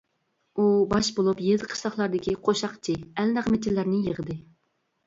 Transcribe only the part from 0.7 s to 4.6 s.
باش بولۇپ يېزا-قىشلاقلاردىكى قوشاقچى، ئەلنەغمىچىلەرنى يىغدى.